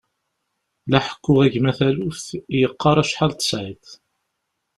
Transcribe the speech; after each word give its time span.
La 0.89 0.99
ḥekkuɣ 1.05 1.39
i 1.47 1.49
gma 1.53 1.71
taluft, 1.77 2.27
yeqqar 2.59 2.97
acḥal 3.01 3.31
tesɛiḍ. 3.33 3.85